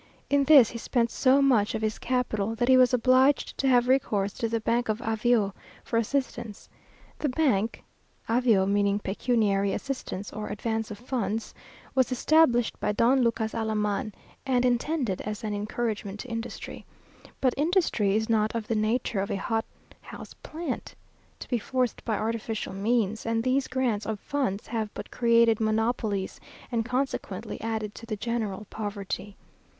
In 0.31 0.45
this 0.45 0.71
he 0.71 0.79
spent 0.79 1.11
so 1.11 1.43
much 1.43 1.75
of 1.75 1.83
his 1.83 1.99
capital, 1.99 2.55
that 2.55 2.67
he 2.67 2.75
was 2.75 2.91
obliged 2.91 3.55
to 3.59 3.67
have 3.67 3.87
recourse 3.87 4.33
to 4.33 4.49
the 4.49 4.59
Bank 4.59 4.89
of 4.89 4.97
Avio 4.99 5.53
for 5.83 5.97
assistance. 5.97 6.67
The 7.19 7.29
bank 7.29 7.83
(avio 8.27 8.67
meaning 8.67 8.97
pecuniary 8.97 9.73
assistance, 9.73 10.33
or 10.33 10.47
advance 10.49 10.89
of 10.89 10.97
funds) 10.97 11.53
was 11.93 12.11
established 12.11 12.79
by 12.79 12.93
Don 12.93 13.21
Lucas 13.21 13.53
Alaman, 13.53 14.11
and 14.43 14.65
intended 14.65 15.21
as 15.21 15.43
an 15.43 15.53
encouragement 15.53 16.21
to 16.21 16.27
industry. 16.29 16.83
But 17.39 17.53
industry 17.55 18.15
is 18.15 18.27
not 18.27 18.55
of 18.55 18.67
the 18.67 18.75
nature 18.75 19.19
of 19.19 19.29
a 19.29 19.35
hothouse 19.35 20.33
plant, 20.41 20.95
to 21.37 21.47
be 21.47 21.59
forced 21.59 22.03
by 22.03 22.17
artificial 22.17 22.73
means; 22.73 23.23
and 23.23 23.43
these 23.43 23.67
grants 23.67 24.07
of 24.07 24.19
funds 24.19 24.65
have 24.65 24.91
but 24.95 25.11
created 25.11 25.59
monopolies, 25.59 26.39
and 26.71 26.83
consequently 26.83 27.61
added 27.61 27.93
to 27.93 28.07
the 28.07 28.15
general 28.17 28.65
poverty. 28.71 29.35